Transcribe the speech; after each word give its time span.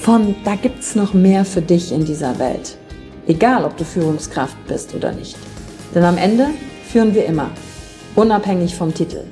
von 0.00 0.34
da 0.44 0.54
gibt's 0.54 0.94
noch 0.94 1.12
mehr 1.12 1.44
für 1.44 1.62
dich 1.62 1.92
in 1.92 2.04
dieser 2.04 2.38
Welt. 2.38 2.76
Egal, 3.26 3.64
ob 3.64 3.76
du 3.76 3.84
Führungskraft 3.84 4.56
bist 4.66 4.94
oder 4.94 5.12
nicht. 5.12 5.36
Denn 5.94 6.04
am 6.04 6.16
Ende 6.16 6.48
führen 6.90 7.14
wir 7.14 7.26
immer, 7.26 7.50
unabhängig 8.14 8.74
vom 8.74 8.94
Titel. 8.94 9.24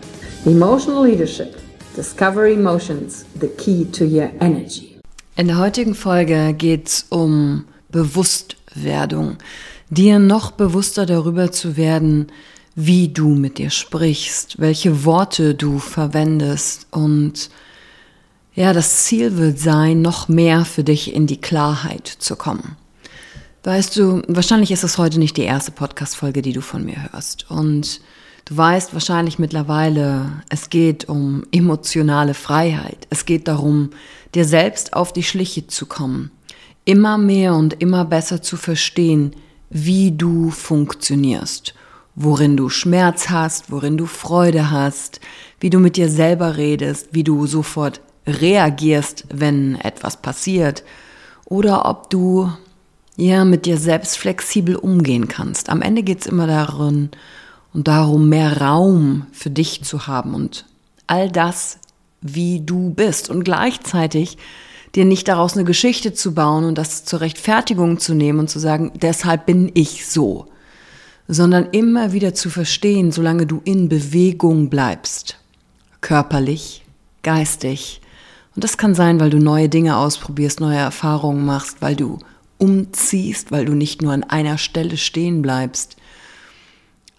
Emotional 0.44 1.06
Leadership. 1.06 1.56
Discover 1.96 2.46
Emotions, 2.46 3.24
the 3.40 3.48
key 3.48 3.86
to 3.86 4.04
your 4.04 4.28
energy. 4.40 4.98
In 5.36 5.46
der 5.46 5.58
heutigen 5.58 5.94
Folge 5.94 6.52
geht's 6.52 7.06
um 7.08 7.64
Bewusstwerdung. 7.90 9.38
Dir 9.88 10.18
noch 10.18 10.50
bewusster 10.50 11.06
darüber 11.06 11.52
zu 11.52 11.76
werden, 11.76 12.26
wie 12.74 13.08
du 13.08 13.28
mit 13.30 13.56
dir 13.56 13.70
sprichst, 13.70 14.60
welche 14.60 15.04
Worte 15.04 15.54
du 15.54 15.78
verwendest 15.78 16.86
und 16.90 17.48
ja, 18.56 18.72
das 18.72 19.04
Ziel 19.04 19.36
wird 19.36 19.58
sein, 19.58 20.00
noch 20.00 20.28
mehr 20.28 20.64
für 20.64 20.82
dich 20.82 21.14
in 21.14 21.26
die 21.26 21.40
Klarheit 21.40 22.08
zu 22.08 22.36
kommen. 22.36 22.76
Weißt 23.64 23.96
du, 23.96 24.22
wahrscheinlich 24.28 24.70
ist 24.70 24.82
es 24.82 24.96
heute 24.96 25.18
nicht 25.18 25.36
die 25.36 25.42
erste 25.42 25.72
Podcast-Folge, 25.72 26.40
die 26.40 26.54
du 26.54 26.62
von 26.62 26.82
mir 26.82 27.12
hörst. 27.12 27.50
Und 27.50 28.00
du 28.46 28.56
weißt 28.56 28.94
wahrscheinlich 28.94 29.38
mittlerweile, 29.38 30.42
es 30.48 30.70
geht 30.70 31.06
um 31.08 31.44
emotionale 31.52 32.32
Freiheit. 32.32 33.06
Es 33.10 33.26
geht 33.26 33.46
darum, 33.46 33.90
dir 34.34 34.46
selbst 34.46 34.94
auf 34.94 35.12
die 35.12 35.24
Schliche 35.24 35.66
zu 35.66 35.84
kommen. 35.84 36.30
Immer 36.86 37.18
mehr 37.18 37.54
und 37.54 37.74
immer 37.82 38.06
besser 38.06 38.40
zu 38.40 38.56
verstehen, 38.56 39.32
wie 39.68 40.12
du 40.12 40.50
funktionierst. 40.50 41.74
Worin 42.14 42.56
du 42.56 42.70
Schmerz 42.70 43.28
hast, 43.28 43.70
worin 43.70 43.98
du 43.98 44.06
Freude 44.06 44.70
hast, 44.70 45.20
wie 45.60 45.68
du 45.68 45.78
mit 45.78 45.98
dir 45.98 46.08
selber 46.08 46.56
redest, 46.56 47.08
wie 47.12 47.24
du 47.24 47.46
sofort 47.46 48.00
reagierst, 48.26 49.24
wenn 49.32 49.76
etwas 49.76 50.16
passiert. 50.16 50.82
Oder 51.44 51.88
ob 51.88 52.10
du 52.10 52.50
ja 53.16 53.44
mit 53.44 53.66
dir 53.66 53.78
selbst 53.78 54.18
flexibel 54.18 54.76
umgehen 54.76 55.28
kannst. 55.28 55.70
Am 55.70 55.82
Ende 55.82 56.02
geht 56.02 56.20
es 56.20 56.26
immer 56.26 56.46
darin 56.46 57.10
und 57.72 57.88
darum, 57.88 58.28
mehr 58.28 58.60
Raum 58.60 59.26
für 59.32 59.50
dich 59.50 59.82
zu 59.84 60.06
haben 60.06 60.34
und 60.34 60.66
all 61.06 61.30
das, 61.30 61.78
wie 62.20 62.60
du 62.60 62.90
bist. 62.90 63.30
Und 63.30 63.44
gleichzeitig 63.44 64.38
dir 64.94 65.04
nicht 65.04 65.28
daraus 65.28 65.54
eine 65.54 65.64
Geschichte 65.64 66.12
zu 66.12 66.34
bauen 66.34 66.64
und 66.64 66.76
das 66.78 67.04
zur 67.04 67.20
Rechtfertigung 67.20 67.98
zu 67.98 68.14
nehmen 68.14 68.40
und 68.40 68.50
zu 68.50 68.58
sagen, 68.58 68.92
deshalb 68.94 69.46
bin 69.46 69.70
ich 69.74 70.06
so, 70.06 70.46
sondern 71.28 71.68
immer 71.72 72.12
wieder 72.12 72.34
zu 72.34 72.50
verstehen, 72.50 73.12
solange 73.12 73.46
du 73.46 73.60
in 73.64 73.88
Bewegung 73.88 74.70
bleibst, 74.70 75.38
körperlich, 76.00 76.84
geistig, 77.22 78.00
und 78.56 78.64
das 78.64 78.78
kann 78.78 78.94
sein, 78.94 79.20
weil 79.20 79.30
du 79.30 79.38
neue 79.38 79.68
Dinge 79.68 79.98
ausprobierst, 79.98 80.60
neue 80.60 80.78
Erfahrungen 80.78 81.44
machst, 81.44 81.82
weil 81.82 81.94
du 81.94 82.18
umziehst, 82.56 83.52
weil 83.52 83.66
du 83.66 83.74
nicht 83.74 84.00
nur 84.00 84.14
an 84.14 84.24
einer 84.24 84.56
Stelle 84.56 84.96
stehen 84.96 85.42
bleibst, 85.42 85.96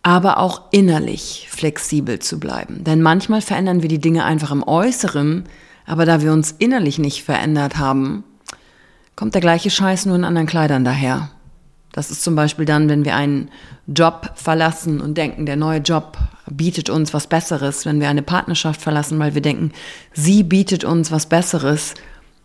aber 0.02 0.40
auch 0.40 0.64
innerlich 0.72 1.48
flexibel 1.52 2.18
zu 2.18 2.40
bleiben. 2.40 2.84
Denn 2.84 3.04
manchmal 3.04 3.42
verändern 3.42 3.84
wir 3.84 3.90
die 3.90 4.00
Dinge 4.00 4.26
einfach 4.26 4.52
im 4.52 4.68
Äußeren, 4.68 5.44
aber 5.86 6.06
da 6.06 6.22
wir 6.22 6.34
uns 6.34 6.56
innerlich 6.58 6.98
nicht 6.98 7.24
verändert 7.24 7.78
haben, 7.78 8.24
kommt 9.16 9.36
der 9.36 9.42
gleiche 9.42 9.70
Scheiß 9.70 10.08
nur 10.08 10.16
in 10.16 10.24
anderen 10.24 10.48
Kleidern 10.48 10.84
daher. 10.84 11.30
Das 11.92 12.10
ist 12.10 12.24
zum 12.24 12.36
Beispiel 12.36 12.66
dann, 12.66 12.90
wenn 12.90 13.06
wir 13.06 13.16
einen 13.16 13.50
Job 13.86 14.32
verlassen 14.36 15.02
und 15.02 15.18
denken, 15.18 15.46
der 15.46 15.56
neue 15.56 15.80
Job 15.80 16.18
bietet 16.52 16.90
uns 16.90 17.14
was 17.14 17.28
Besseres, 17.28 17.86
wenn 17.86 18.00
wir 18.00 18.10
eine 18.10 18.22
Partnerschaft 18.22 18.82
verlassen, 18.82 19.20
weil 19.20 19.34
wir 19.34 19.42
denken, 19.42 19.72
sie 20.14 20.44
bietet 20.44 20.84
uns 20.84 21.12
was 21.12 21.28
Besseres, 21.28 21.94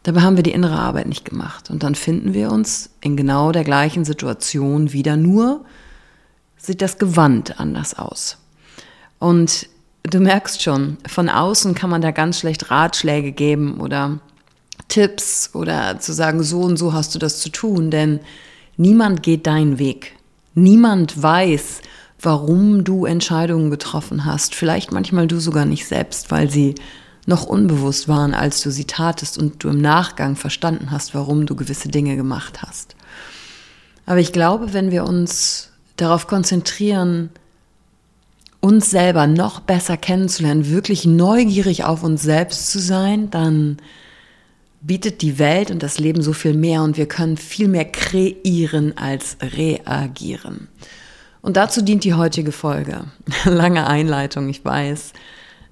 dabei 0.02 0.22
haben 0.22 0.36
wir 0.36 0.42
die 0.42 0.52
innere 0.52 0.78
Arbeit 0.78 1.06
nicht 1.06 1.24
gemacht. 1.24 1.70
Und 1.70 1.82
dann 1.82 1.94
finden 1.94 2.34
wir 2.34 2.50
uns 2.50 2.90
in 3.00 3.16
genau 3.16 3.52
der 3.52 3.64
gleichen 3.64 4.04
Situation 4.04 4.92
wieder, 4.92 5.16
nur 5.16 5.64
sieht 6.56 6.82
das 6.82 6.98
Gewand 6.98 7.60
anders 7.60 7.98
aus. 7.98 8.38
Und 9.18 9.68
du 10.02 10.20
merkst 10.20 10.62
schon, 10.62 10.96
von 11.06 11.28
außen 11.28 11.74
kann 11.74 11.90
man 11.90 12.02
da 12.02 12.10
ganz 12.10 12.40
schlecht 12.40 12.70
Ratschläge 12.70 13.32
geben 13.32 13.80
oder 13.80 14.18
Tipps 14.88 15.50
oder 15.54 15.98
zu 16.00 16.12
sagen, 16.12 16.42
so 16.42 16.60
und 16.62 16.76
so 16.76 16.92
hast 16.92 17.14
du 17.14 17.18
das 17.18 17.40
zu 17.40 17.50
tun, 17.50 17.90
denn 17.90 18.20
niemand 18.76 19.22
geht 19.22 19.46
deinen 19.46 19.78
Weg. 19.78 20.16
Niemand 20.54 21.22
weiß, 21.22 21.80
warum 22.22 22.84
du 22.84 23.04
Entscheidungen 23.04 23.70
getroffen 23.70 24.24
hast. 24.24 24.54
Vielleicht 24.54 24.92
manchmal 24.92 25.26
du 25.26 25.40
sogar 25.40 25.64
nicht 25.64 25.86
selbst, 25.86 26.30
weil 26.30 26.50
sie 26.50 26.74
noch 27.26 27.44
unbewusst 27.46 28.08
waren, 28.08 28.34
als 28.34 28.62
du 28.62 28.70
sie 28.70 28.84
tatest 28.84 29.38
und 29.38 29.62
du 29.62 29.68
im 29.68 29.80
Nachgang 29.80 30.36
verstanden 30.36 30.90
hast, 30.90 31.14
warum 31.14 31.46
du 31.46 31.54
gewisse 31.54 31.88
Dinge 31.88 32.16
gemacht 32.16 32.62
hast. 32.62 32.96
Aber 34.06 34.18
ich 34.18 34.32
glaube, 34.32 34.72
wenn 34.72 34.90
wir 34.90 35.04
uns 35.04 35.70
darauf 35.96 36.26
konzentrieren, 36.26 37.30
uns 38.60 38.90
selber 38.90 39.26
noch 39.26 39.60
besser 39.60 39.96
kennenzulernen, 39.96 40.70
wirklich 40.70 41.04
neugierig 41.04 41.84
auf 41.84 42.02
uns 42.02 42.22
selbst 42.22 42.70
zu 42.70 42.78
sein, 42.78 43.30
dann 43.30 43.78
bietet 44.80 45.22
die 45.22 45.38
Welt 45.38 45.70
und 45.70 45.82
das 45.82 45.98
Leben 45.98 46.22
so 46.22 46.32
viel 46.32 46.54
mehr 46.54 46.82
und 46.82 46.96
wir 46.96 47.06
können 47.06 47.36
viel 47.36 47.68
mehr 47.68 47.84
kreieren 47.84 48.96
als 48.96 49.36
reagieren. 49.40 50.68
Und 51.42 51.56
dazu 51.56 51.82
dient 51.82 52.04
die 52.04 52.14
heutige 52.14 52.52
Folge. 52.52 53.04
Lange 53.44 53.86
Einleitung, 53.86 54.48
ich 54.48 54.64
weiß. 54.64 55.12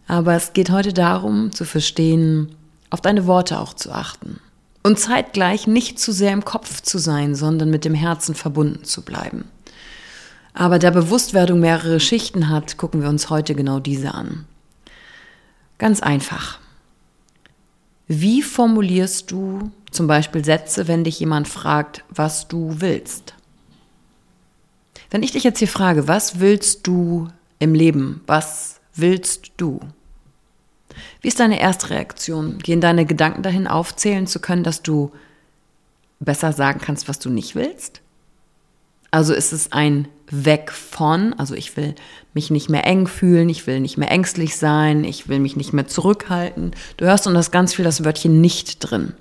Aber 0.08 0.34
es 0.34 0.52
geht 0.52 0.70
heute 0.70 0.92
darum 0.92 1.52
zu 1.52 1.64
verstehen, 1.64 2.54
auf 2.90 3.00
deine 3.00 3.26
Worte 3.26 3.60
auch 3.60 3.72
zu 3.72 3.92
achten. 3.92 4.40
Und 4.82 4.98
zeitgleich 4.98 5.66
nicht 5.66 6.00
zu 6.00 6.10
sehr 6.12 6.32
im 6.32 6.44
Kopf 6.44 6.80
zu 6.80 6.98
sein, 6.98 7.34
sondern 7.36 7.70
mit 7.70 7.84
dem 7.84 7.94
Herzen 7.94 8.34
verbunden 8.34 8.84
zu 8.84 9.02
bleiben. 9.02 9.44
Aber 10.52 10.80
da 10.80 10.90
Bewusstwerdung 10.90 11.60
mehrere 11.60 12.00
Schichten 12.00 12.48
hat, 12.48 12.76
gucken 12.76 13.02
wir 13.02 13.08
uns 13.08 13.30
heute 13.30 13.54
genau 13.54 13.78
diese 13.78 14.14
an. 14.14 14.46
Ganz 15.78 16.02
einfach. 16.02 16.58
Wie 18.08 18.42
formulierst 18.42 19.30
du 19.30 19.70
zum 19.92 20.08
Beispiel 20.08 20.44
Sätze, 20.44 20.88
wenn 20.88 21.04
dich 21.04 21.20
jemand 21.20 21.46
fragt, 21.46 22.02
was 22.10 22.48
du 22.48 22.80
willst? 22.80 23.34
Wenn 25.10 25.22
ich 25.22 25.32
dich 25.32 25.42
jetzt 25.42 25.58
hier 25.58 25.68
frage, 25.68 26.06
was 26.06 26.38
willst 26.38 26.86
du 26.86 27.28
im 27.58 27.74
Leben? 27.74 28.22
Was 28.26 28.80
willst 28.94 29.52
du? 29.56 29.80
Wie 31.20 31.28
ist 31.28 31.40
deine 31.40 31.60
erste 31.60 31.90
Reaktion? 31.90 32.58
Gehen 32.58 32.80
deine 32.80 33.04
Gedanken 33.06 33.42
dahin 33.42 33.66
aufzählen 33.66 34.26
zu 34.26 34.40
können, 34.40 34.64
dass 34.64 34.82
du 34.82 35.10
besser 36.20 36.52
sagen 36.52 36.80
kannst, 36.80 37.08
was 37.08 37.18
du 37.18 37.30
nicht 37.30 37.54
willst? 37.54 38.02
Also 39.10 39.34
ist 39.34 39.52
es 39.52 39.72
ein 39.72 40.06
Weg 40.30 40.70
von, 40.70 41.32
also 41.32 41.56
ich 41.56 41.76
will 41.76 41.96
mich 42.32 42.50
nicht 42.50 42.70
mehr 42.70 42.86
eng 42.86 43.08
fühlen, 43.08 43.48
ich 43.48 43.66
will 43.66 43.80
nicht 43.80 43.98
mehr 43.98 44.12
ängstlich 44.12 44.56
sein, 44.56 45.02
ich 45.02 45.28
will 45.28 45.40
mich 45.40 45.56
nicht 45.56 45.72
mehr 45.72 45.88
zurückhalten. 45.88 46.70
Du 46.96 47.06
hörst 47.06 47.26
und 47.26 47.34
das 47.34 47.50
ganz 47.50 47.74
viel 47.74 47.84
das 47.84 48.04
Wörtchen 48.04 48.40
nicht 48.40 48.78
drin. 48.78 49.14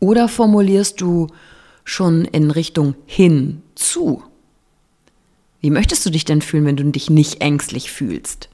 Oder 0.00 0.28
formulierst 0.28 1.00
du 1.00 1.28
schon 1.84 2.26
in 2.26 2.50
Richtung 2.50 2.94
hinzu? 3.06 4.22
Wie 5.64 5.70
möchtest 5.70 6.04
du 6.04 6.10
dich 6.10 6.26
denn 6.26 6.42
fühlen, 6.42 6.66
wenn 6.66 6.76
du 6.76 6.84
dich 6.84 7.08
nicht 7.08 7.40
ängstlich 7.40 7.90
fühlst? 7.90 8.50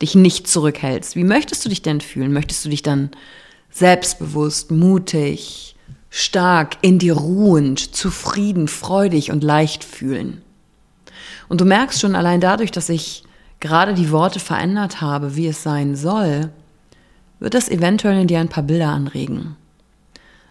Dich 0.00 0.14
nicht 0.14 0.48
zurückhältst? 0.48 1.14
Wie 1.14 1.22
möchtest 1.22 1.62
du 1.62 1.68
dich 1.68 1.82
denn 1.82 2.00
fühlen? 2.00 2.32
Möchtest 2.32 2.64
du 2.64 2.70
dich 2.70 2.82
dann 2.82 3.10
selbstbewusst, 3.70 4.70
mutig, 4.70 5.76
stark, 6.08 6.78
in 6.80 6.98
dir 6.98 7.12
ruhend, 7.12 7.94
zufrieden, 7.94 8.68
freudig 8.68 9.30
und 9.30 9.44
leicht 9.44 9.84
fühlen? 9.84 10.40
Und 11.50 11.60
du 11.60 11.66
merkst 11.66 12.00
schon 12.00 12.16
allein 12.16 12.40
dadurch, 12.40 12.70
dass 12.70 12.88
ich 12.88 13.22
gerade 13.60 13.92
die 13.92 14.10
Worte 14.10 14.40
verändert 14.40 15.02
habe, 15.02 15.36
wie 15.36 15.48
es 15.48 15.62
sein 15.62 15.94
soll, 15.94 16.48
wird 17.38 17.52
das 17.52 17.68
eventuell 17.68 18.18
in 18.18 18.28
dir 18.28 18.40
ein 18.40 18.48
paar 18.48 18.62
Bilder 18.62 18.88
anregen. 18.88 19.56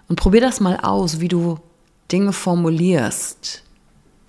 Und 0.08 0.18
probier 0.18 0.42
das 0.42 0.60
mal 0.60 0.80
aus, 0.84 1.20
wie 1.20 1.30
du 1.30 1.58
Dinge 2.12 2.32
formulierst, 2.32 3.64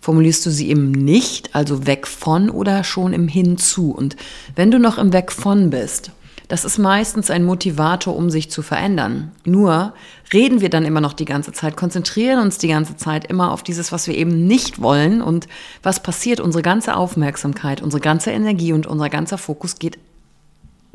formulierst 0.00 0.44
du 0.47 0.50
sie 0.50 0.70
eben 0.70 0.91
nicht, 0.91 1.55
also 1.55 1.87
weg 1.87 2.06
von 2.06 2.50
oder 2.50 2.85
schon 2.85 3.12
im 3.12 3.29
Hinzu. 3.29 3.91
Und 3.91 4.17
wenn 4.56 4.70
du 4.70 4.79
noch 4.79 4.99
im 4.99 5.12
Weg 5.12 5.31
von 5.31 5.70
bist, 5.70 6.11
das 6.50 6.64
ist 6.64 6.79
meistens 6.79 7.31
ein 7.31 7.44
Motivator, 7.44 8.17
um 8.17 8.29
sich 8.29 8.50
zu 8.50 8.62
verändern. 8.62 9.31
Nur 9.44 9.94
reden 10.32 10.61
wir 10.61 10.69
dann 10.69 10.85
immer 10.85 11.00
noch 11.00 11.12
die 11.12 11.25
ganze 11.25 11.52
Zeit, 11.52 11.76
konzentrieren 11.76 12.41
uns 12.41 12.58
die 12.58 12.67
ganze 12.67 12.97
Zeit 12.97 13.25
immer 13.26 13.52
auf 13.52 13.62
dieses, 13.62 13.93
was 13.93 14.08
wir 14.08 14.17
eben 14.17 14.49
nicht 14.49 14.82
wollen. 14.82 15.23
Und 15.23 15.47
was 15.85 16.02
passiert? 16.02 16.41
Unsere 16.41 16.62
ganze 16.62 16.97
Aufmerksamkeit, 16.97 17.81
unsere 17.82 18.00
ganze 18.00 18.32
Energie 18.32 18.73
und 18.73 18.88
unser 18.88 19.08
ganzer 19.08 19.38
Fokus 19.38 19.79
geht 19.79 19.99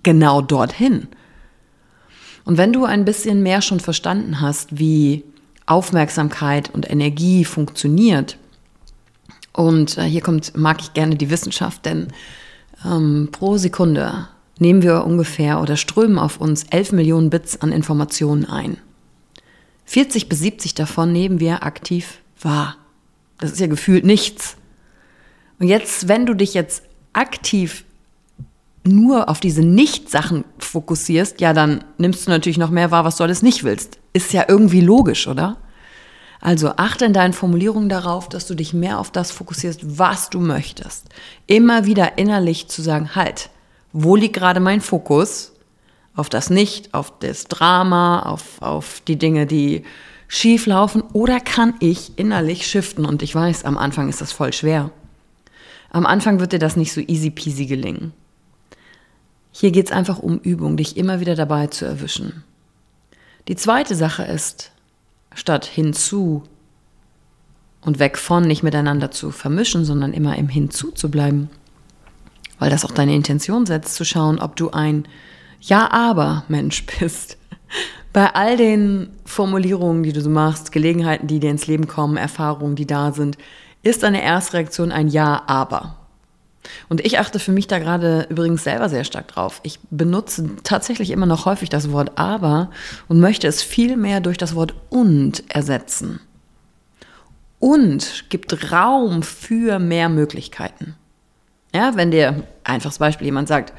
genau 0.04 0.42
dorthin. 0.42 1.08
Und 2.44 2.58
wenn 2.58 2.74
du 2.74 2.84
ein 2.84 3.06
bisschen 3.06 3.42
mehr 3.42 3.62
schon 3.62 3.80
verstanden 3.80 4.42
hast, 4.42 4.78
wie 4.78 5.24
Aufmerksamkeit 5.66 6.70
und 6.74 6.90
Energie 6.90 7.46
funktioniert, 7.46 8.38
und 9.56 9.98
äh, 9.98 10.04
hier 10.04 10.22
kommt, 10.22 10.58
mag 10.58 10.82
ich 10.82 10.94
gerne 10.94 11.16
die 11.16 11.30
Wissenschaft, 11.30 11.86
denn 11.86 12.08
ähm, 12.86 13.30
pro 13.32 13.58
Sekunde 13.58 14.28
nehmen 14.60 14.82
wir 14.82 15.06
ungefähr 15.06 15.62
oder 15.62 15.78
strömen 15.78 16.20
auf 16.20 16.40
uns 16.42 16.64
11 16.70 16.92
Millionen 16.92 17.30
Bits 17.30 17.62
an 17.62 17.72
Informationen 17.72 18.46
ein. 18.46 18.78
40 19.86 20.30
bis 20.30 20.40
70 20.40 20.74
davon 20.74 21.12
nehmen 21.12 21.40
wir 21.40 21.64
aktiv 21.64 22.20
wahr. 22.42 22.78
Das 23.38 23.52
ist 23.52 23.60
ja 23.60 23.68
gefühlt 23.68 24.06
nichts. 24.06 24.58
Und 25.60 25.68
jetzt, 25.68 26.08
wenn 26.08 26.26
du 26.26 26.34
dich 26.34 26.54
jetzt 26.54 26.84
aktiv 27.14 27.86
nur 28.84 29.30
auf 29.30 29.40
diese 29.40 29.64
Nicht-Sachen 29.64 30.44
fokussierst, 30.58 31.42
ja, 31.42 31.54
dann 31.54 31.84
nimmst 31.98 32.28
du 32.28 32.32
natürlich 32.32 32.58
noch 32.58 32.70
mehr 32.70 32.92
wahr, 32.92 33.06
was 33.06 33.18
du 33.18 33.24
alles 33.24 33.42
nicht 33.42 33.64
willst. 33.64 34.00
Ist 34.14 34.34
ja 34.34 34.46
irgendwie 34.48 34.82
logisch, 34.82 35.28
oder? 35.28 35.58
Also 36.46 36.74
achte 36.78 37.06
in 37.06 37.14
deinen 37.14 37.34
Formulierungen 37.34 37.90
darauf, 37.90 38.30
dass 38.30 38.46
du 38.46 38.54
dich 38.54 38.72
mehr 38.72 39.00
auf 39.00 39.10
das 39.10 39.32
fokussierst, 39.32 39.98
was 39.98 40.30
du 40.30 40.40
möchtest. 40.40 41.08
Immer 41.48 41.86
wieder 41.88 42.20
innerlich 42.20 42.68
zu 42.68 42.84
sagen, 42.84 43.16
halt, 43.16 43.50
wo 43.94 44.16
liegt 44.16 44.36
gerade 44.36 44.60
mein 44.60 44.80
Fokus? 44.80 45.54
Auf 46.16 46.30
das 46.30 46.52
Nicht, 46.52 46.94
auf 46.94 47.18
das 47.18 47.46
Drama, 47.46 48.20
auf, 48.20 48.62
auf 48.62 49.02
die 49.08 49.16
Dinge, 49.16 49.48
die 49.48 49.86
schief 50.28 50.68
laufen? 50.68 51.02
Oder 51.14 51.40
kann 51.40 51.74
ich 51.80 52.12
innerlich 52.20 52.68
shiften? 52.68 53.08
Und 53.08 53.24
ich 53.24 53.34
weiß, 53.34 53.66
am 53.66 53.80
Anfang 53.80 54.08
ist 54.08 54.22
das 54.22 54.32
voll 54.32 54.54
schwer. 54.54 54.92
Am 55.90 56.06
Anfang 56.06 56.40
wird 56.40 56.54
dir 56.54 56.60
das 56.60 56.76
nicht 56.76 56.94
so 56.94 57.02
easy 57.02 57.32
peasy 57.32 57.66
gelingen. 57.66 58.14
Hier 59.52 59.72
geht 59.72 59.88
es 59.88 59.92
einfach 59.92 60.20
um 60.20 60.38
Übung, 60.38 60.78
dich 60.78 60.96
immer 60.96 61.20
wieder 61.20 61.34
dabei 61.34 61.66
zu 61.66 61.86
erwischen. 61.86 62.44
Die 63.48 63.56
zweite 63.56 63.96
Sache 63.96 64.26
ist, 64.26 64.72
statt 65.36 65.66
hinzu 65.66 66.44
und 67.82 68.00
weg 68.00 68.18
von 68.18 68.44
nicht 68.44 68.64
miteinander 68.64 69.12
zu 69.12 69.30
vermischen, 69.30 69.86
sondern 69.86 70.12
immer 70.14 70.36
im 70.38 70.50
Hinzu 70.50 70.92
zu 70.92 71.12
bleiben. 71.12 71.50
Weil 72.58 72.72
das 72.72 72.84
auch 72.84 72.92
deine 72.92 73.14
Intention 73.14 73.66
setzt, 73.68 73.96
zu 73.96 74.04
schauen, 74.06 74.40
ob 74.40 74.56
du 74.56 74.72
ein 74.72 75.08
Ja-Aber-Mensch 75.62 76.86
bist. 77.00 77.38
Bei 78.12 78.34
all 78.34 78.58
den 78.58 79.10
Formulierungen, 79.26 80.02
die 80.04 80.14
du 80.14 80.22
so 80.22 80.30
machst, 80.30 80.72
Gelegenheiten, 80.72 81.28
die 81.28 81.40
dir 81.40 81.52
ins 81.52 81.68
Leben 81.68 81.86
kommen, 81.86 82.18
Erfahrungen, 82.18 82.76
die 82.76 82.88
da 82.88 83.12
sind, 83.12 83.38
ist 83.84 84.04
deine 84.04 84.24
erste 84.24 84.54
Reaktion 84.54 84.92
ein 84.92 85.10
Ja-Aber. 85.10 86.05
Und 86.90 87.02
ich 87.06 87.20
achte 87.20 87.40
für 87.40 87.52
mich 87.52 87.68
da 87.68 87.80
gerade 87.80 88.28
übrigens 88.30 88.64
selber 88.64 88.90
sehr 88.90 89.04
stark 89.04 89.28
drauf. 89.28 89.60
Ich 89.64 89.80
benutze 89.90 90.50
tatsächlich 90.64 91.12
immer 91.12 91.26
noch 91.26 91.46
häufig 91.46 91.70
das 91.70 91.92
Wort 91.92 92.18
aber 92.18 92.70
und 93.08 93.20
möchte 93.20 93.48
es 93.48 93.64
viel 93.64 93.98
mehr 93.98 94.22
durch 94.22 94.38
das 94.38 94.56
Wort 94.56 94.74
und 94.90 95.44
ersetzen. 95.50 96.20
Und 97.60 98.26
gibt 98.30 98.72
Raum 98.72 99.24
für 99.24 99.80
mehr 99.80 100.10
Möglichkeiten. 100.10 100.96
Ja, 101.74 101.96
wenn 101.96 102.12
dir, 102.12 102.44
einfaches 102.64 103.00
Beispiel, 103.00 103.26
jemand 103.26 103.48
sagt, 103.48 103.74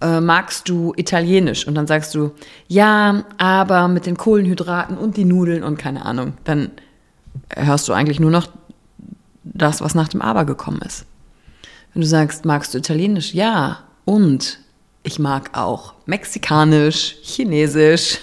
äh, 0.00 0.20
magst 0.20 0.68
du 0.68 0.92
Italienisch? 0.96 1.66
Und 1.66 1.74
dann 1.74 1.86
sagst 1.86 2.14
du, 2.14 2.32
ja, 2.68 3.24
aber 3.38 3.88
mit 3.88 4.06
den 4.06 4.16
Kohlenhydraten 4.16 4.96
und 4.96 5.16
die 5.16 5.24
Nudeln 5.24 5.62
und 5.62 5.78
keine 5.78 6.04
Ahnung, 6.04 6.34
dann 6.44 6.70
hörst 7.54 7.88
du 7.88 7.92
eigentlich 7.92 8.20
nur 8.20 8.30
noch 8.30 8.48
das, 9.44 9.80
was 9.80 9.94
nach 9.94 10.08
dem 10.08 10.22
Aber 10.22 10.44
gekommen 10.44 10.80
ist. 10.82 11.06
Wenn 11.98 12.02
du 12.02 12.10
sagst, 12.10 12.44
magst 12.44 12.72
du 12.72 12.78
Italienisch? 12.78 13.34
Ja. 13.34 13.80
Und 14.04 14.60
ich 15.02 15.18
mag 15.18 15.58
auch 15.58 15.94
Mexikanisch, 16.06 17.16
Chinesisch. 17.22 18.20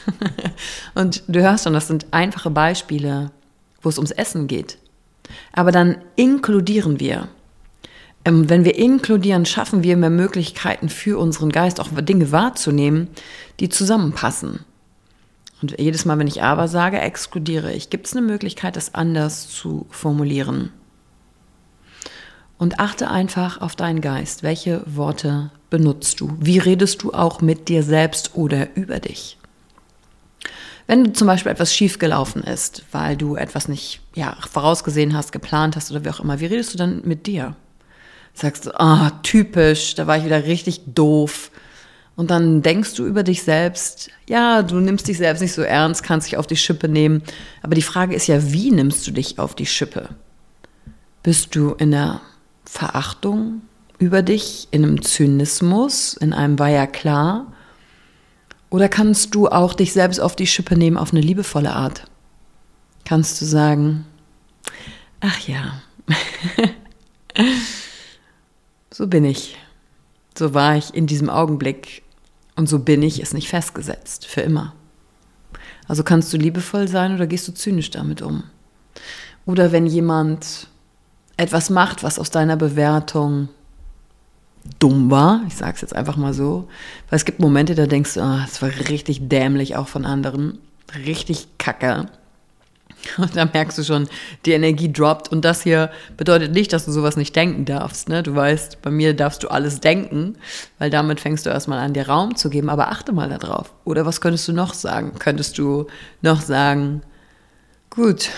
und 0.95 1.24
du 1.27 1.42
hörst 1.42 1.66
schon, 1.66 1.74
das 1.74 1.89
sind 1.89 2.06
einfache 2.12 2.50
Beispiele, 2.51 3.31
wo 3.81 3.89
es 3.89 3.98
ums 3.98 4.12
Essen 4.12 4.48
geht. 4.48 4.77
Aber 5.51 5.74
dann 5.74 5.98
inkludieren 6.16 7.01
wir. 7.01 7.27
Ähm, 8.24 8.50
wenn 8.50 8.63
wir 8.63 8.77
inkludieren, 8.77 9.45
schaffen 9.45 9.83
wir 9.83 9.98
mehr 9.98 10.10
Möglichkeiten 10.10 10.88
für 10.88 11.19
unseren 11.19 11.50
Geist, 11.50 11.81
auch 11.81 11.89
Dinge 11.92 12.31
wahrzunehmen, 12.31 13.10
die 13.60 13.68
zusammenpassen. 13.68 14.62
Und 15.62 15.78
jedes 15.78 16.06
Mal, 16.06 16.18
wenn 16.18 16.28
ich 16.28 16.42
aber 16.42 16.69
sage, 16.69 17.01
exkludiere 17.01 17.74
ich. 17.74 17.89
Gibt 17.89 18.07
es 18.07 18.16
eine 18.16 18.25
Möglichkeit, 18.25 18.78
das 18.78 18.95
anders 18.95 19.50
zu 19.50 19.86
formulieren? 19.89 20.71
Und 22.57 22.80
achte 22.80 23.09
einfach 23.09 23.59
auf 23.59 23.76
deinen 23.76 24.02
Geist. 24.02 24.44
Welche 24.44 24.81
Worte 24.85 25.52
benutzt 25.69 26.21
du? 26.21 26.38
Wie 26.40 26.57
redest 26.57 27.04
du 27.04 27.14
auch 27.14 27.42
mit 27.42 27.68
dir 27.68 27.83
selbst 27.83 28.31
oder 28.35 28.76
über 28.76 29.00
dich? 29.00 29.38
Wenn 30.88 31.16
zum 31.16 31.28
Beispiel 31.28 31.52
etwas 31.52 31.74
schiefgelaufen 31.74 32.44
ist, 32.44 32.83
weil 32.92 33.18
du 33.18 33.35
etwas 33.35 33.68
nicht 33.68 34.02
ja, 34.14 34.38
vorausgesehen 34.50 35.16
hast, 35.16 35.31
geplant 35.31 35.76
hast 35.76 35.92
oder 35.92 36.06
wie 36.06 36.09
auch 36.09 36.19
immer, 36.19 36.40
wie 36.40 36.45
redest 36.45 36.74
du 36.74 36.78
dann 36.78 37.02
mit 37.04 37.26
dir? 37.26 37.56
Sagst 38.33 38.68
du, 38.68 38.80
ah, 38.80 39.12
typisch, 39.24 39.95
da 39.95 40.07
war 40.07 40.18
ich 40.18 40.26
wieder 40.26 40.45
richtig 40.45 40.81
doof. 40.85 41.52
Und 42.16 42.31
dann 42.31 42.62
denkst 42.62 42.94
du 42.95 43.06
über 43.06 43.24
dich 43.24 43.44
selbst, 43.44 44.09
ja, 44.30 44.62
du 44.62 44.76
nimmst 44.80 45.07
dich 45.07 45.18
selbst 45.18 45.42
nicht 45.42 45.54
so 45.54 45.64
ernst, 45.64 46.04
kannst 46.04 46.28
dich 46.28 46.38
auf 46.38 46.47
die 46.47 46.56
Schippe 46.56 46.88
nehmen. 46.88 47.24
Aber 47.62 47.76
die 47.76 47.81
Frage 47.81 48.16
ist 48.16 48.28
ja, 48.28 48.54
wie 48.54 48.71
nimmst 48.71 49.06
du 49.07 49.12
dich 49.12 49.40
auf 49.40 49.56
die 49.56 49.66
Schippe? 49.66 50.09
Bist 51.24 51.56
du 51.56 51.71
in 51.74 51.92
der 51.92 52.21
Verachtung 52.66 53.62
über 53.98 54.22
dich, 54.22 54.68
in 54.72 54.84
einem 54.84 55.02
Zynismus, 55.02 56.14
in 56.14 56.34
einem 56.34 56.60
war 56.60 56.69
ja 56.69 56.88
klar? 56.88 57.54
Oder 58.69 58.90
kannst 58.90 59.36
du 59.36 59.48
auch 59.48 59.74
dich 59.74 59.94
selbst 59.94 60.19
auf 60.19 60.36
die 60.36 60.48
Schippe 60.48 60.78
nehmen 60.78 60.98
auf 60.98 61.12
eine 61.12 61.22
liebevolle 61.22 61.74
Art? 61.74 62.06
Kannst 63.06 63.40
du 63.40 63.45
sagen, 63.45 64.06
ach 65.22 65.40
ja, 65.48 65.81
so 68.92 69.07
bin 69.07 69.24
ich, 69.24 69.57
so 70.38 70.54
war 70.54 70.76
ich 70.76 70.94
in 70.94 71.07
diesem 71.07 71.30
Augenblick 71.30 72.04
und 72.56 72.68
so 72.68 72.80
bin 72.80 73.02
ich, 73.04 73.22
ist 73.22 73.34
nicht 73.34 73.50
festgesetzt, 73.50 74.26
für 74.26 74.42
immer. 74.42 74.74
Also 75.88 76.04
kannst 76.04 76.34
du 76.34 76.38
liebevoll 76.38 76.88
sein 76.88 77.14
oder 77.14 77.28
gehst 77.28 77.48
du 77.48 77.54
zynisch 77.54 77.92
damit 77.92 78.22
um? 78.22 78.44
Oder 79.45 79.72
wenn 79.72 79.86
jemand 79.86 80.68
etwas 81.37 81.69
macht, 81.69 82.04
was 82.04 82.19
aus 82.19 82.31
deiner 82.31 82.56
Bewertung 82.56 83.49
dumm 84.80 85.11
war, 85.11 85.42
ich 85.47 85.56
sage 85.56 85.73
es 85.75 85.81
jetzt 85.81 85.95
einfach 85.95 86.18
mal 86.18 86.33
so, 86.33 86.68
weil 87.09 87.18
es 87.18 87.25
gibt 87.25 87.39
Momente, 87.39 87.75
da 87.75 87.85
denkst 87.85 88.15
du, 88.15 88.21
oh, 88.21 88.39
das 88.44 88.61
war 88.61 88.69
richtig 88.89 89.27
dämlich 89.30 89.75
auch 89.75 89.87
von 89.87 90.06
anderen, 90.06 90.59
richtig 91.06 91.47
kacke. 91.57 92.07
Und 93.18 93.35
da 93.35 93.45
merkst 93.45 93.77
du 93.77 93.83
schon, 93.83 94.07
die 94.45 94.54
Energie 94.54 94.92
droppt. 94.92 95.31
Und 95.31 95.45
das 95.45 95.61
hier 95.61 95.92
bedeutet 96.18 96.54
nicht, 96.54 96.73
dass 96.73 96.85
du 96.85 96.92
sowas 96.92 97.18
nicht 97.18 97.35
denken 97.35 97.65
darfst. 97.65 98.09
Ne? 98.09 98.23
Du 98.23 98.35
weißt, 98.35 98.81
bei 98.81 98.89
mir 98.89 99.13
darfst 99.13 99.44
du 99.44 99.47
alles 99.49 99.80
denken, 99.80 100.37
weil 100.80 100.89
damit 100.89 101.19
fängst 101.19 101.45
du 101.45 101.51
erstmal 101.51 101.80
an, 101.80 101.94
dir 101.94 102.07
Raum 102.07 102.35
zu 102.35 102.49
geben. 102.49 102.69
Aber 102.69 102.89
achte 102.89 103.11
mal 103.11 103.30
darauf. 103.30 103.73
Oder 103.83 104.06
was 104.06 104.21
könntest 104.21 104.47
du 104.47 104.54
noch 104.54 104.73
sagen? 104.73 105.13
Könntest 105.19 105.57
du 105.57 105.85
noch 106.21 106.42
sagen, 106.42 107.01
gut, 107.89 108.30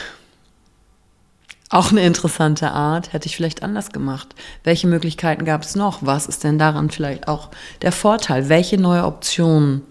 Auch 1.70 1.92
eine 1.92 2.06
interessante 2.06 2.72
Art, 2.72 3.12
hätte 3.12 3.28
ich 3.28 3.36
vielleicht 3.36 3.62
anders 3.62 3.92
gemacht. 3.92 4.36
Welche 4.64 4.88
Möglichkeiten 4.88 5.44
gab 5.44 5.64
es 5.64 5.76
noch? 5.76 6.00
Was 6.02 6.26
ist 6.26 6.44
denn 6.46 6.58
daran 6.58 6.90
vielleicht 6.90 7.28
auch 7.28 7.50
der 7.82 7.92
Vorteil? 7.92 8.48
Welche 8.48 8.78
neue 8.78 9.04
Option 9.04 9.82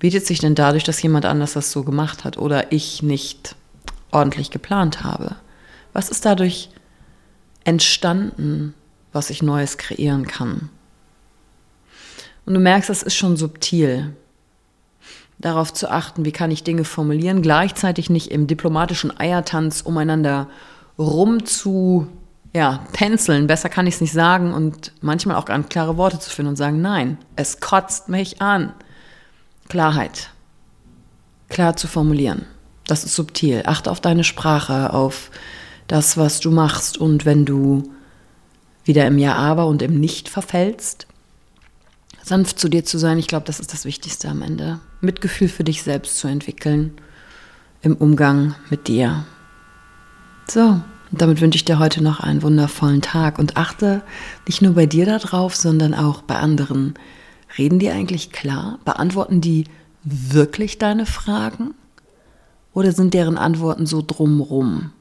bietet 0.00 0.26
sich 0.26 0.40
denn 0.40 0.56
dadurch, 0.56 0.82
dass 0.82 1.00
jemand 1.00 1.24
anders 1.24 1.52
das 1.52 1.70
so 1.70 1.84
gemacht 1.84 2.24
hat 2.24 2.38
oder 2.38 2.72
ich 2.72 3.04
nicht 3.04 3.54
ordentlich 4.10 4.50
geplant 4.50 5.04
habe? 5.04 5.36
Was 5.92 6.08
ist 6.08 6.24
dadurch 6.24 6.70
entstanden, 7.62 8.74
was 9.12 9.30
ich 9.30 9.42
Neues 9.42 9.78
kreieren 9.78 10.26
kann? 10.26 10.70
Und 12.46 12.54
du 12.54 12.60
merkst, 12.60 12.90
das 12.90 13.04
ist 13.04 13.14
schon 13.14 13.36
subtil. 13.36 14.16
Darauf 15.38 15.72
zu 15.72 15.88
achten, 15.88 16.24
wie 16.24 16.32
kann 16.32 16.50
ich 16.50 16.64
Dinge 16.64 16.84
formulieren, 16.84 17.42
gleichzeitig 17.42 18.10
nicht 18.10 18.32
im 18.32 18.48
diplomatischen 18.48 19.16
Eiertanz 19.16 19.82
umeinander 19.82 20.48
rum 20.98 21.44
zu 21.44 22.06
ja, 22.54 22.84
tänzeln, 22.92 23.46
besser 23.46 23.68
kann 23.68 23.86
ich 23.86 23.94
es 23.94 24.00
nicht 24.00 24.12
sagen 24.12 24.52
und 24.52 24.92
manchmal 25.00 25.36
auch 25.36 25.46
ganz 25.46 25.68
klare 25.68 25.96
Worte 25.96 26.18
zu 26.18 26.28
finden 26.28 26.50
und 26.50 26.56
sagen, 26.56 26.82
nein, 26.82 27.16
es 27.34 27.60
kotzt 27.60 28.08
mich 28.08 28.42
an. 28.42 28.74
Klarheit. 29.68 30.30
Klar 31.48 31.76
zu 31.76 31.86
formulieren. 31.86 32.44
Das 32.86 33.04
ist 33.04 33.14
subtil. 33.14 33.62
Achte 33.64 33.90
auf 33.90 34.00
deine 34.00 34.24
Sprache, 34.24 34.92
auf 34.92 35.30
das, 35.86 36.18
was 36.18 36.40
du 36.40 36.50
machst 36.50 36.98
und 36.98 37.24
wenn 37.24 37.46
du 37.46 37.84
wieder 38.84 39.06
im 39.06 39.18
Ja 39.18 39.34
aber 39.34 39.66
und 39.66 39.80
im 39.80 39.98
Nicht 39.98 40.28
verfällst, 40.28 41.06
sanft 42.22 42.58
zu 42.58 42.68
dir 42.68 42.84
zu 42.84 42.98
sein, 42.98 43.18
ich 43.18 43.28
glaube, 43.28 43.46
das 43.46 43.60
ist 43.60 43.72
das 43.72 43.84
Wichtigste 43.84 44.28
am 44.28 44.42
Ende. 44.42 44.80
Mitgefühl 45.00 45.48
für 45.48 45.64
dich 45.64 45.82
selbst 45.82 46.18
zu 46.18 46.28
entwickeln 46.28 46.94
im 47.80 47.96
Umgang 47.96 48.54
mit 48.70 48.88
dir. 48.88 49.24
So, 50.48 50.80
und 51.12 51.20
damit 51.20 51.40
wünsche 51.40 51.56
ich 51.56 51.64
dir 51.64 51.78
heute 51.78 52.02
noch 52.02 52.20
einen 52.20 52.42
wundervollen 52.42 53.02
Tag 53.02 53.38
und 53.38 53.56
achte 53.56 54.02
nicht 54.46 54.62
nur 54.62 54.74
bei 54.74 54.86
dir 54.86 55.06
darauf, 55.06 55.54
sondern 55.54 55.94
auch 55.94 56.22
bei 56.22 56.36
anderen. 56.36 56.94
Reden 57.58 57.78
die 57.78 57.90
eigentlich 57.90 58.32
klar? 58.32 58.78
Beantworten 58.84 59.40
die 59.40 59.64
wirklich 60.04 60.78
deine 60.78 61.06
Fragen? 61.06 61.74
Oder 62.72 62.92
sind 62.92 63.12
deren 63.12 63.36
Antworten 63.36 63.86
so 63.86 64.02
drumrum? 64.06 64.92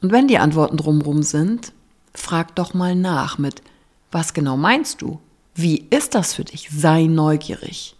Und 0.00 0.12
wenn 0.12 0.28
die 0.28 0.38
Antworten 0.38 0.76
drumrum 0.76 1.22
sind, 1.22 1.72
frag 2.14 2.54
doch 2.54 2.74
mal 2.74 2.94
nach 2.94 3.38
mit, 3.38 3.62
was 4.12 4.34
genau 4.34 4.56
meinst 4.56 5.02
du? 5.02 5.18
Wie 5.56 5.86
ist 5.90 6.14
das 6.14 6.34
für 6.34 6.44
dich? 6.44 6.68
Sei 6.70 7.04
neugierig. 7.04 7.96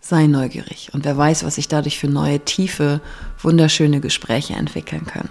Sei 0.00 0.26
neugierig. 0.26 0.90
Und 0.92 1.04
wer 1.04 1.16
weiß, 1.16 1.44
was 1.44 1.56
sich 1.56 1.68
dadurch 1.68 1.98
für 1.98 2.08
neue, 2.08 2.40
tiefe, 2.40 3.00
wunderschöne 3.40 4.00
Gespräche 4.00 4.54
entwickeln 4.54 5.06
können. 5.06 5.30